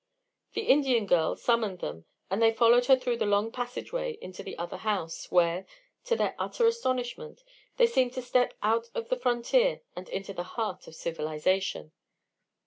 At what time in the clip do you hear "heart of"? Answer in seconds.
10.57-10.95